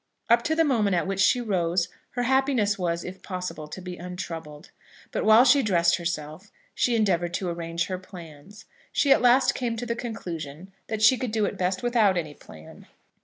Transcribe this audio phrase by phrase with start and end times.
[0.31, 3.97] Up to the moment at which she rose her happiness was, if possible, to be
[3.97, 4.71] untroubled.
[5.11, 8.65] But while she dressed herself, she endeavoured to arrange her plans.
[8.91, 12.33] She at last came to the conclusion that she could do it best without any
[12.33, 12.87] plan.